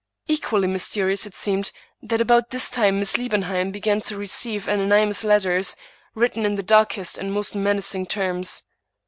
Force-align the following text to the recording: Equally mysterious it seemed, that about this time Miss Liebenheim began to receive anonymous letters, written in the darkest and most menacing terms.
Equally 0.25 0.67
mysterious 0.67 1.27
it 1.27 1.35
seemed, 1.35 1.71
that 2.01 2.19
about 2.19 2.49
this 2.49 2.71
time 2.71 2.97
Miss 2.97 3.19
Liebenheim 3.19 3.69
began 3.71 4.01
to 4.01 4.17
receive 4.17 4.67
anonymous 4.67 5.23
letters, 5.23 5.75
written 6.15 6.43
in 6.43 6.55
the 6.55 6.63
darkest 6.63 7.19
and 7.19 7.31
most 7.31 7.55
menacing 7.55 8.07
terms. 8.07 8.63